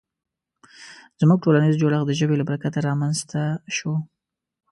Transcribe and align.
زموږ 1.19 1.39
ټولنیز 1.45 1.75
جوړښت 1.81 2.05
د 2.07 2.11
ژبې 2.19 2.35
له 2.37 2.45
برکته 2.49 2.79
رامنځ 2.87 3.17
ته 3.31 3.41
شو. 3.75 3.93